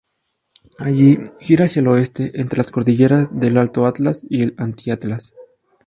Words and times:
Allí 0.79 1.19
gira 1.41 1.65
hacia 1.65 1.81
el 1.81 1.87
oeste, 1.89 2.41
entre 2.41 2.57
las 2.57 2.71
cordilleras 2.71 3.27
del 3.31 3.55
Alto 3.59 3.85
Atlas 3.85 4.17
y 4.27 4.41
el 4.41 4.55
Anti-Atlas. 4.57 5.31